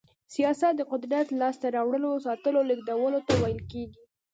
[0.33, 3.97] سياست د قدرت لاسته راوړلو، ساتلو او لېږدولو ته ويل کېږي.